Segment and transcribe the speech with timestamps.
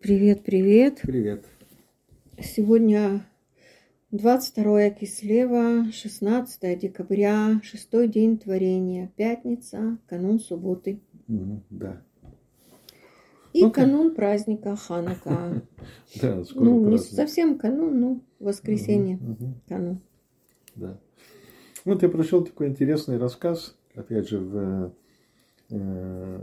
[0.00, 1.00] Привет, привет.
[1.02, 1.44] Привет.
[2.40, 3.26] Сегодня
[4.12, 11.00] 22 Кислева, 16 декабря, шестой день творения, пятница, канун субботы.
[11.26, 12.02] Мгм, Да.
[13.54, 13.80] И Ну-ка.
[13.82, 15.62] канун праздника Ханука.
[16.22, 17.16] Да, скоро Ну, не праздник.
[17.16, 20.00] совсем канун, ну, воскресенье мгм, канун.
[20.76, 21.00] Да.
[21.84, 24.92] Вот я прочел такой интересный рассказ, опять же, в,
[25.70, 26.40] э,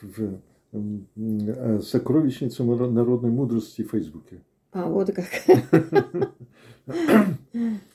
[0.00, 0.40] в
[0.74, 4.40] э, сокровищнице моро- народной мудрости в Фейсбуке.
[4.72, 5.26] А, вот как.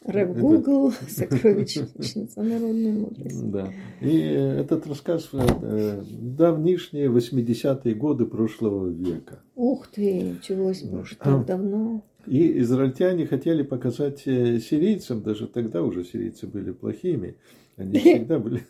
[0.05, 3.43] Рэп Гугл, сокровищница народной мудрости.
[3.43, 3.71] Да.
[4.01, 9.39] И этот рассказ э, давнишние 80-е годы прошлого века.
[9.55, 12.03] Ух ты, чего себе, уж так давно.
[12.25, 17.35] И израильтяне хотели показать э, сирийцам, даже тогда уже сирийцы были плохими,
[17.77, 18.63] они всегда были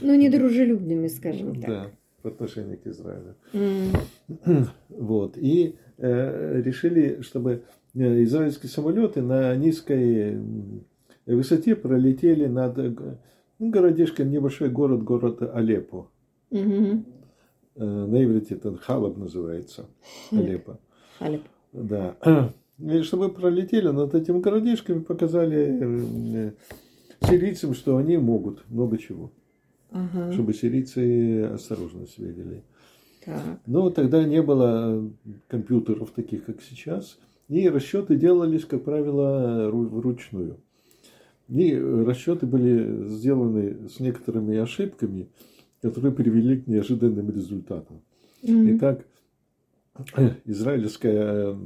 [0.00, 1.66] Ну, недружелюбными, скажем так.
[1.70, 1.90] да,
[2.22, 3.34] в отношении к Израилю.
[3.52, 3.92] М,
[4.88, 5.36] Вот.
[5.36, 7.62] И э, решили, чтобы
[7.94, 10.38] э, израильские самолеты на низкой
[11.26, 12.94] высоте пролетели над э,
[13.58, 16.08] ну, городишком, небольшой город, город Алеппо.
[16.50, 17.04] мгм.
[17.74, 19.86] Э, на иврите это Халаб называется.
[20.30, 20.78] Алеппо.
[21.18, 21.42] Халеб.
[21.72, 22.16] Да.
[22.78, 26.52] И чтобы пролетели над этим городишком и показали э,
[27.28, 29.30] сирийцам, что они могут много чего.
[29.92, 30.32] Ага.
[30.32, 32.62] Чтобы сирийцы осторожно себя вели.
[33.24, 33.60] Так.
[33.66, 35.10] Но тогда не было
[35.48, 37.18] компьютеров таких, как сейчас.
[37.48, 40.56] И расчеты делались, как правило, ру- вручную.
[41.48, 45.28] И расчеты были сделаны с некоторыми ошибками,
[45.82, 48.00] которые привели к неожиданным результатам.
[48.42, 48.76] Мгм.
[48.76, 49.04] Итак,
[50.44, 51.56] израильская э,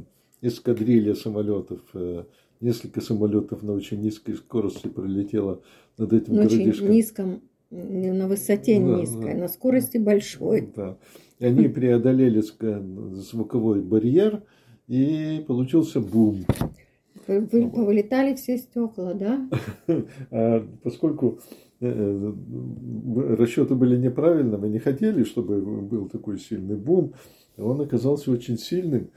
[0.43, 2.25] эскадрилья самолетов, э,
[2.61, 5.61] несколько самолетов на очень низкой скорости пролетела
[5.99, 6.91] над этим На очень городишком.
[6.91, 9.41] низком, не на высоте Да, низкой, да.
[9.41, 10.73] на скорости большой.
[10.75, 10.97] Да.
[11.39, 14.43] И они преодолели звуковой барьер,
[14.89, 16.45] и получился бум.
[17.27, 19.49] Вы, вы повылетали все стекла, да?
[20.31, 21.41] А поскольку
[21.81, 27.15] э, э, расчеты были неправильными, не хотели, чтобы был такой сильный бум,
[27.57, 29.11] он оказался очень сильным.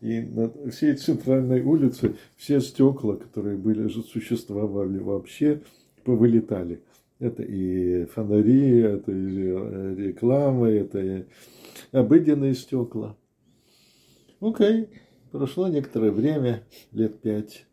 [0.00, 5.62] И на всей центральной улице все стекла, которые были, существовали вообще,
[6.04, 6.82] повылетали.
[7.18, 11.24] Это и фонари, это и э, рекламы, это и
[11.92, 13.16] обыденные стекла.
[14.40, 14.88] Окей,
[15.30, 17.66] прошло некоторое время, лет пять.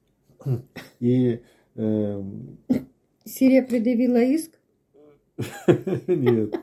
[1.00, 1.40] И
[1.76, 2.58] эм,
[3.26, 4.52] Сирия предъявила иск?
[6.08, 6.56] Нет.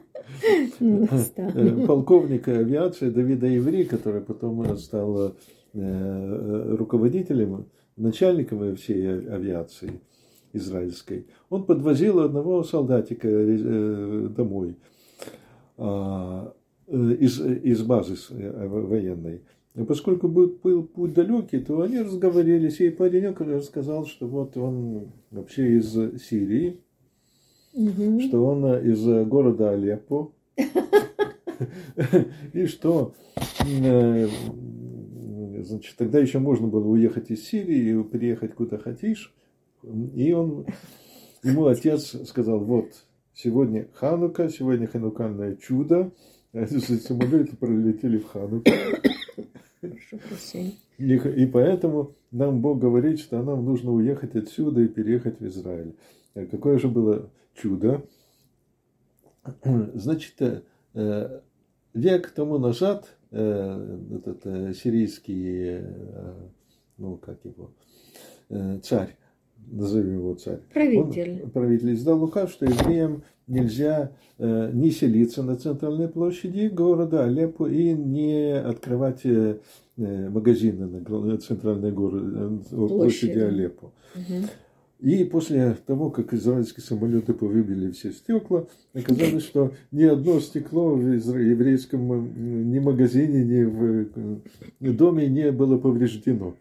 [0.81, 1.87] Ну, Э, достала.
[1.87, 5.35] Полковник авиации Давида Иври, который потом стал
[5.75, 10.01] э, руководителем, начальником всей авиации
[10.59, 14.77] израильской, он подвозил одного солдатика э, домой
[15.77, 16.53] а,
[16.87, 19.43] э, из, из базы э, военной.
[19.75, 25.09] И поскольку был, был путь далекий, то они разговорились, и паренек рассказал, что вот он
[25.31, 25.93] вообще из
[26.23, 26.81] Сирии,
[27.75, 28.21] Мгм.
[28.21, 30.33] что он э, из э, города Алеппо.
[32.53, 33.15] И что,
[33.67, 34.29] э,
[35.63, 39.35] значит, тогда еще можно было уехать из Сирии и приехать куда хотишь.
[39.83, 40.67] И он,
[41.43, 42.93] ему отец сказал, вот,
[43.35, 46.13] сегодня Ханука, сегодня ханукальное чудо.
[46.53, 48.71] А эти самолеты пролетели в Хануку.
[50.99, 55.95] И, и поэтому нам Бог говорит, что нам нужно уехать отсюда и переехать в Израиль.
[56.35, 58.05] А Какое же было чудо?
[59.95, 60.63] Значит, э,
[60.95, 61.41] э,
[61.95, 66.35] век тому назад э, этот э, сирийский, э,
[66.97, 67.71] ну как его,
[68.49, 69.17] э, царь,
[69.67, 71.41] назовем его царь, Правитель.
[71.45, 77.67] он, правитель издал указ, что евреям нельзя э, не селиться на центральной площади города Алеппо
[77.67, 79.59] и не открывать э,
[79.97, 83.39] э, магазины на гла- центральной горо- э, площади Площади.
[83.39, 83.91] Алеппо.
[84.15, 84.45] Мгм.
[85.01, 91.01] И после того, как израильские самолеты повыбили все стекла, оказалось, что ни одно стекло в
[91.03, 92.17] еврейском э,
[92.65, 94.09] ни магазине, ни в
[94.81, 96.55] э, доме не было повреждено.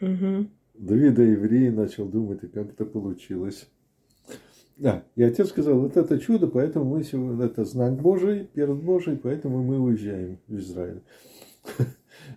[0.00, 0.48] Мгм.
[0.78, 3.68] Давида еврей начал думать, и как это получилось.
[4.76, 9.16] Да, и отец сказал, вот это чудо, поэтому мы сегодня, это знак Божий, перст Божий,
[9.16, 11.02] поэтому мы уезжаем в Израиль.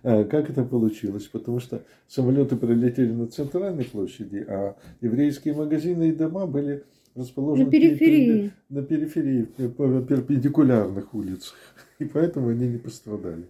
[0.02, 1.24] А Как это получилось?
[1.26, 6.84] Потому что самолеты прилетели на центральной площади, а еврейские магазины и дома были
[7.14, 8.52] расположены На периферии.
[8.70, 11.54] на периферии, по перпендикулярных улицах.
[11.98, 13.44] И поэтому они не пострадали.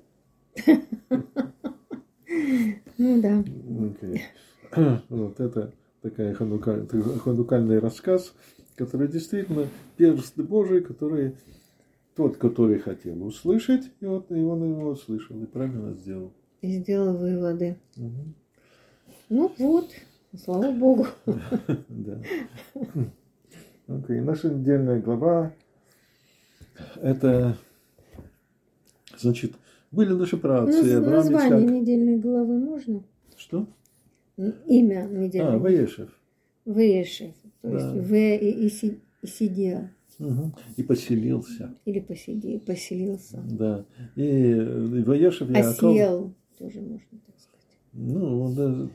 [2.98, 3.40] Ну да.
[3.40, 4.22] Окей.
[5.08, 6.86] Вот это такая ханука-
[7.18, 8.32] ханукальный рассказ,
[8.76, 9.66] который действительно
[9.96, 11.36] перст Божий, который
[12.16, 16.32] тот, который хотел услышать, и вот и он его услышал и правильно сделал.
[16.60, 17.76] И сделал выводы.
[17.96, 18.34] Мгм.
[19.28, 19.90] Ну вот,
[20.44, 21.06] слава Богу.
[21.88, 22.20] Да.
[23.88, 25.52] Окей, наша недельная глава
[26.96, 27.56] это
[29.18, 29.52] значит
[29.90, 33.02] были наши Авраам, Название недельной главы можно?
[33.36, 33.66] Что?
[34.36, 36.10] Имя недельной А, Ваешев.
[36.64, 37.92] Вешев, то есть Да.
[38.00, 39.88] В и, и, и сидел.
[40.18, 40.54] Мгм.
[40.76, 41.74] И поселился.
[41.84, 43.42] Или посиди, поселился.
[43.50, 43.84] Да.
[44.14, 45.70] И э, Ваешев Яаков.
[45.82, 47.78] Осел, тоже можно так сказать.
[47.92, 48.90] Ну, он даже-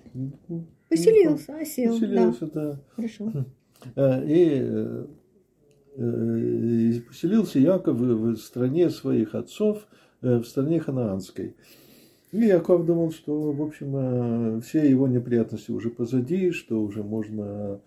[0.47, 2.71] ну, Поселился, осел, Поселился, да.
[2.71, 2.81] да.
[2.95, 3.45] Хорошо.
[3.95, 5.05] А, И, э,
[5.97, 9.85] э, и поселился Яков в стране своих отцов,
[10.21, 11.55] э, в стране ханаанской.
[12.31, 13.95] И Яков думал, что, в общем,
[14.57, 17.79] э, все его неприятности уже позади, что уже можно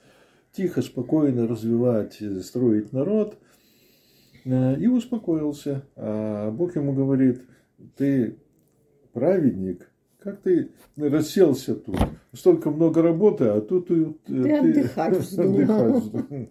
[0.52, 3.36] тихо, спокойно развивать, э, строить народ.
[4.46, 5.82] Э, И успокоился.
[5.96, 7.42] А Бог ему говорит,
[7.96, 8.36] ты
[9.12, 11.96] праведник, как ты расселся тут?
[12.32, 15.52] Столько много работы, а тут Ты отдыхать вздумал.
[15.60, 16.48] отдыхать вздумал.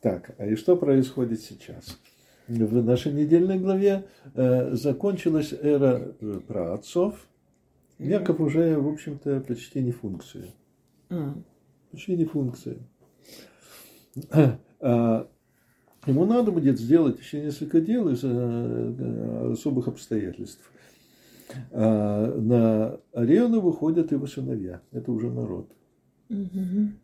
[0.00, 1.98] Так, а и что происходит сейчас?
[2.50, 7.28] В нашей недельной главе э, закончилась эра э, праотцов.
[7.98, 10.46] Яков уже, в общем-то, почти не функция.
[11.10, 11.34] А,
[11.92, 12.78] Почти не функция.
[14.80, 15.28] А,
[16.06, 20.72] Ему надо будет сделать еще несколько дел из э, особых обстоятельств.
[21.70, 24.80] А На арену выходят его сыновья.
[24.90, 25.70] Это уже народ.
[26.28, 26.98] мгм.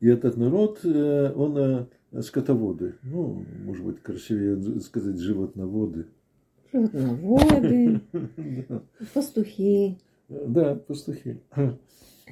[0.00, 1.86] И этот народ, э, он э,
[2.20, 2.96] скотоводы.
[3.02, 6.06] Ну, может быть, красивее сказать животноводы.
[6.72, 8.00] Животноводы,
[9.14, 9.98] пастухи.
[10.28, 11.40] Да, пастухи.
[11.54, 11.72] Э,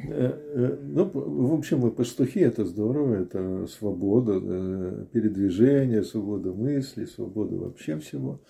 [0.04, 7.56] э, Ну, в общем, и пастухи это здорово, это свобода э, передвижения, свобода мысли, свобода
[7.56, 8.40] вообще всего.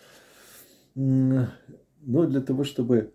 [0.94, 3.12] Но для того, чтобы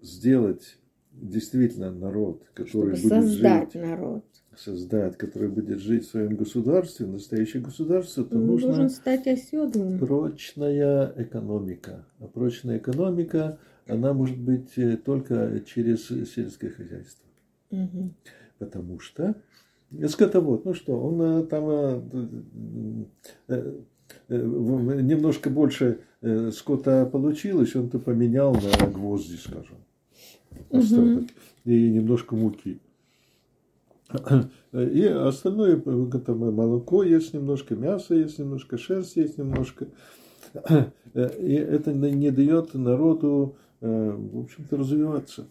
[0.00, 0.78] сделать
[1.12, 4.24] действительно народ, который Чтобы будет создать жить, народ.
[4.56, 9.98] Создать, который будет жить в своем государстве, настоящее государство, то Он нужно должен стать оседлым.
[9.98, 12.04] прочная экономика.
[12.20, 17.26] А прочная экономика, она может быть э, только через сельское хозяйство.
[17.70, 18.14] Мгм.
[18.58, 19.34] Потому что
[20.08, 21.64] скотовод, ну что, он э, там
[23.48, 23.74] э,
[24.28, 26.00] немножко больше
[26.52, 29.78] скота получилось, он-то поменял на гвозди, скажем,
[30.70, 31.30] остаток,
[31.64, 32.78] и немножко муки.
[34.72, 39.88] И остальное, там молоко есть немножко, мясо есть немножко, шерсть есть немножко.
[41.14, 45.46] И это не не дает народу, э, в общем-то, развиваться.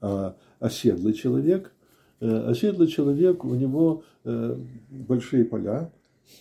[0.00, 1.72] А оседлый человек,
[2.20, 4.56] э, оседлый человек, у него э,
[4.90, 5.90] большие поля,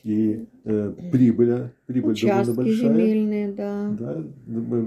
[0.03, 2.75] и э, прибыль, прибыль довольно Участки большая.
[2.75, 3.89] земельные, да.
[3.89, 4.23] Да,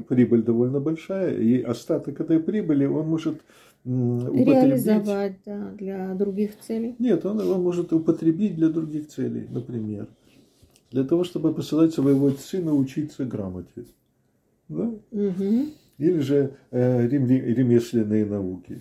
[0.08, 3.40] прибыль довольно большая, и остаток этой прибыли он может.
[3.84, 6.96] Реализовать, да, для других целей.
[6.98, 10.08] Нет, он его может употребить для других целей, например.
[10.90, 13.84] Для того, чтобы посылать своего сына учиться грамоте.
[14.68, 14.90] Да?
[15.10, 15.72] Мгм.
[15.98, 18.80] Или же э, ремесленные науки.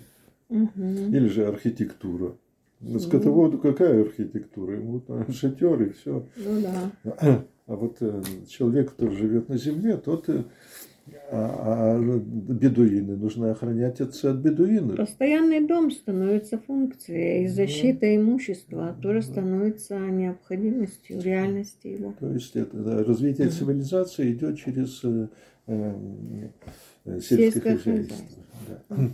[0.50, 1.14] Мгм.
[1.14, 2.36] Или же архитектура.
[2.84, 4.76] На скотоводу какая архитектура?
[4.76, 5.02] Ему
[5.32, 6.28] шатер и все.
[6.36, 7.46] Ну да.
[7.66, 10.44] А вот э, человек, который живет на земле, тот э,
[11.32, 14.98] а, а бедуины нужно охранять от, от бедуинов.
[14.98, 22.14] Постоянный дом становится функцией, и защита имущества тоже становится необходимостью, реальностью его.
[22.20, 25.28] То есть это да, развитие цивилизации идет через э,
[25.68, 28.44] э, Сельское хозяйство.
[28.90, 29.10] Да.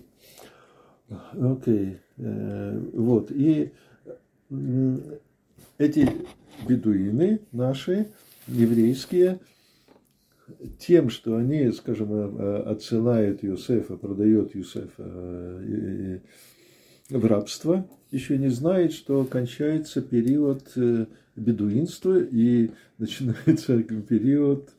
[1.09, 1.97] Окей.
[2.17, 3.31] Э, Вот.
[3.31, 3.71] И
[5.77, 6.09] эти
[6.67, 8.07] бедуины наши,
[8.47, 9.39] еврейские,
[10.79, 16.19] тем, что они, скажем, э, отсылают Юсефа, продают Юсефа э,
[17.09, 20.75] в рабство, еще не знает, что кончается период
[21.35, 24.69] бедуинства и начинается период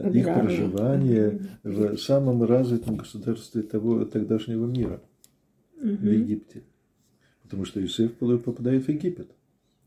[0.00, 0.40] их Обижания.
[0.40, 1.72] проживания Мгм.
[1.72, 5.00] в самом развитом государстве того тогдашнего мира,
[5.80, 6.04] в.
[6.04, 6.62] Египте.
[7.42, 9.30] Потому что Иосиф попадает в Египет,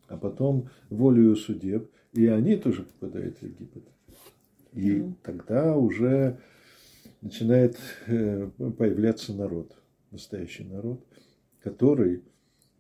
[0.07, 3.83] а потом волею судеб, и они тоже попадают в Египет.
[4.73, 6.37] И тогда уже
[7.21, 9.75] начинает э, появляться народ,
[10.11, 11.03] настоящий народ,
[11.61, 12.23] который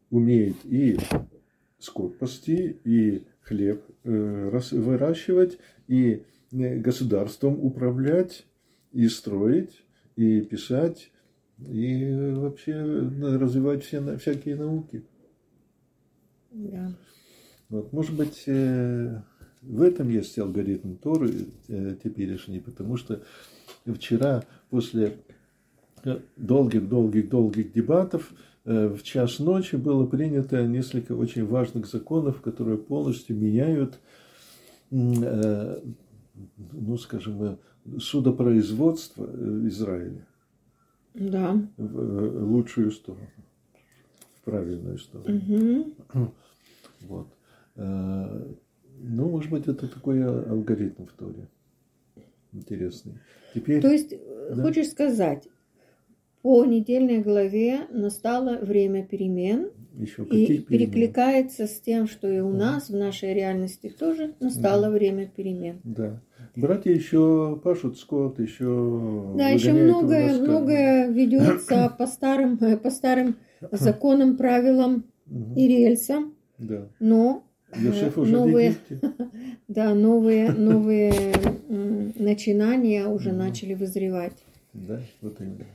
[0.09, 0.97] умеет и
[1.77, 5.57] скот пасти, и хлеб э, выращивать,
[5.87, 6.21] и э,
[6.51, 8.45] государством управлять,
[8.91, 9.83] и строить,
[10.15, 11.11] и писать,
[11.59, 15.03] и э, вообще развивать все, всякие науки.
[16.51, 16.91] Да.
[17.69, 19.21] Вот, может быть, э,
[19.61, 21.31] в этом есть алгоритм Торы
[21.67, 23.21] э, теперешний, потому что
[23.85, 25.17] вчера после
[26.37, 28.33] долгих-долгих-долгих дебатов
[28.65, 33.99] э, в час ночи было принято несколько очень важных законов, которые полностью меняют,
[36.57, 37.59] ну, скажем,
[37.99, 39.25] судопроизводство
[39.67, 40.27] Израиля.
[41.13, 41.61] Да.
[41.77, 43.27] В лучшую сторону,
[44.35, 45.37] в правильную сторону.
[45.37, 46.33] Угу.
[47.01, 47.29] Вот.
[47.75, 51.47] Ну, может быть, это такой алгоритм в Торе.
[52.51, 53.19] Интересный.
[53.53, 54.61] Теперь, То есть, э, да.
[54.61, 55.47] хочешь сказать,
[56.41, 59.71] по недельной главе настало время перемен.
[59.93, 64.91] Еще и перекликается с тем, что и у нас, в нашей реальности тоже настало да.
[64.91, 65.81] время перемен.
[65.83, 66.21] Да.
[66.55, 73.35] Братья еще пашут скот, еще Да, еще многое, многое ведется по старым, по старым
[73.71, 75.05] законам, правилам
[75.55, 76.33] и рельсам.
[76.57, 76.89] Да.
[76.99, 77.43] Но
[77.75, 78.75] Йосеф уже новые,
[79.67, 81.13] да, новые, новые
[81.67, 84.37] начинания уже начали вызревать.
[84.73, 85.65] Да, вот именно.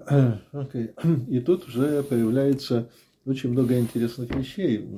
[0.52, 0.94] Okay.
[1.28, 2.88] И тут уже появляется
[3.26, 4.88] очень много интересных вещей.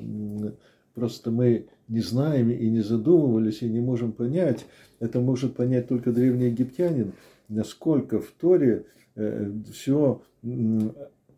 [0.95, 4.67] Просто мы не знаем и не задумывались, и не можем понять.
[5.01, 7.13] Это может понять только древний египтянин,
[7.49, 8.87] насколько в Торе
[9.17, 10.23] э, все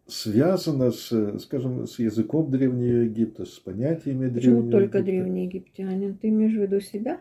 [0.07, 5.03] связано с, скажем, с языком Древнего Египта, с понятиями Почему Древнего только Египта.
[5.03, 6.17] древний египтянин?
[6.17, 7.21] Ты имеешь в виду себя?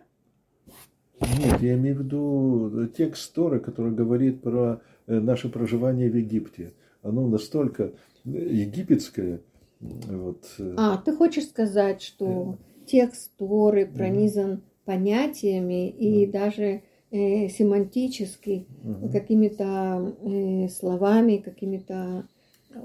[1.39, 6.74] Нет, я имею в виду текст Торы, который говорит про э, наше проживание в Египте.
[7.01, 7.94] Оно настолько
[8.25, 9.39] египетское.
[9.80, 10.44] Вот.
[10.60, 19.10] э, А, ты хочешь сказать, что текст Торы пронизан понятиями и даже э, семантически Мгм.
[19.12, 22.28] какими-то э, словами, какими-то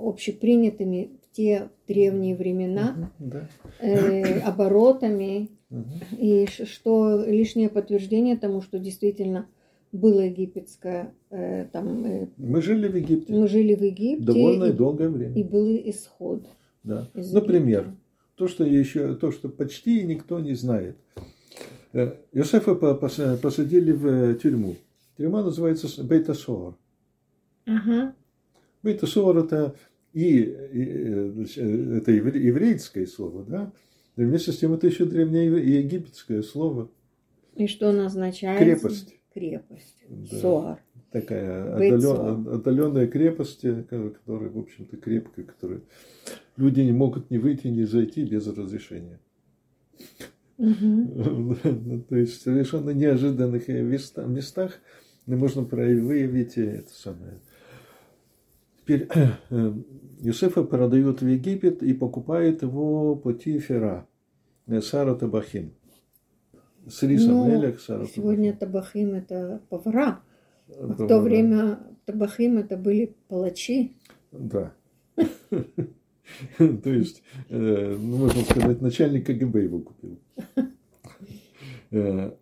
[0.09, 3.49] общепринятыми в те древние времена Да.
[3.81, 5.85] э, оборотами Мгм.
[6.19, 9.47] и что лишнее подтверждение тому, что действительно
[9.93, 14.73] было египетское, э, там э, Мы жили в Египте мы жили в Египте довольно и,
[14.73, 15.35] долгое время.
[15.35, 16.45] и был исход.
[16.85, 17.09] Да.
[17.14, 17.97] Например, Египта.
[18.38, 20.97] То, что еще, то, что почти никто не знает.
[21.92, 24.76] Э, по- пос- посадили в э, тюрьму.
[25.16, 26.76] Тюрьма называется Бейтасор.
[27.66, 28.14] Ага.
[28.85, 29.75] Бейтасор это
[30.12, 33.73] и, и, э, это евре- еврейское слово, да?
[34.16, 36.88] И вместе с тем это еще древнеегипетское слово.
[37.57, 38.61] И что он означает?
[38.61, 39.14] Крепость.
[39.35, 40.04] Крепость.
[40.09, 40.37] Да.
[40.38, 40.83] Соар.
[41.11, 45.81] Такая отдален- отдаленная крепость, э, которая, в общем-то, крепкая, которая
[46.57, 49.19] люди не могут не выйти, не зайти без разрешения.
[50.59, 51.55] Мгм.
[52.09, 54.81] То есть в совершенно неожиданных э, места- местах
[55.27, 57.41] можно выявить э, это самое.
[58.83, 59.09] Теперь
[59.50, 59.73] э,
[60.21, 64.07] Юсефа продают в Египет и покупает его Потифера,
[64.67, 65.73] э, Сара Табахим.
[66.87, 70.23] С рисом Ну, Сара Сегодня табахим это повара.
[70.68, 73.96] В то время табахим это были палачи.
[74.32, 74.72] Да.
[75.16, 80.18] То есть, э, ну, можно сказать, начальник КГБ его купил.
[81.90, 82.32] Э,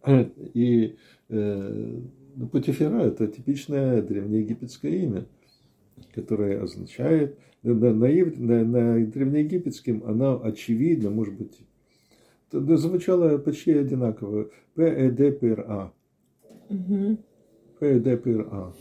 [0.54, 0.96] И
[1.28, 2.00] э,
[2.34, 5.24] ну, Путифера– это типичное древнеегипетское имя,
[6.14, 11.60] которое означает, на, на, на ев- на- на древнеегипетском оно очевидно, может быть,
[12.52, 14.50] да, звучало почти одинаково.
[14.74, 15.92] П-Э-Д-П-Р-А.
[17.80, 18.02] Мгм.
[18.02, 18.72] П-Э-Д-П-Р-А.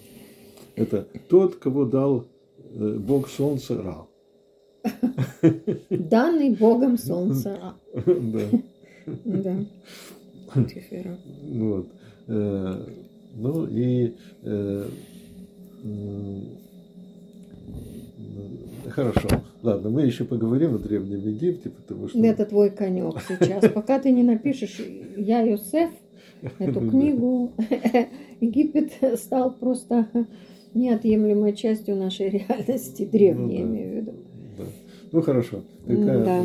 [0.76, 2.26] Это тот, кого дал
[2.74, 4.06] э, Бог Солнца Ра.
[5.90, 7.58] Данный Богом солнца.
[7.62, 7.76] А,
[8.06, 8.42] Да.
[9.26, 9.56] Да.
[11.54, 11.88] Вот.
[12.28, 12.86] Э,
[13.38, 14.86] Ну и э,
[18.90, 19.28] хорошо.
[19.64, 23.70] Ладно, мы еще поговорим о Древнем Египте, потому что Это твой конек сейчас.
[23.72, 24.80] Пока ты не напишешь
[25.18, 25.90] «Я Йосеф»,
[26.60, 27.52] эту книгу,
[28.42, 30.08] Египет стал просто
[30.74, 33.72] неотъемлемой частью нашей реальности, древней, Ну да.
[33.72, 34.12] имею в виду.
[34.58, 34.64] да.
[35.12, 35.62] Ну хорошо.
[35.88, 36.44] Тогда да.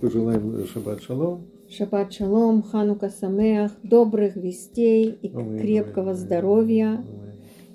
[0.00, 1.42] пожелаем шаббат шалом.
[1.68, 7.04] Шаббат шалом, Ханука Самеах, добрых вестей и Аминь, крепкого аминь, здоровья,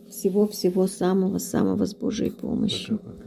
[0.10, 3.00] всего-всего самого-самого с Божьей помощью.